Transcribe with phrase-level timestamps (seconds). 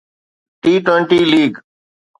[0.61, 1.51] T twenty league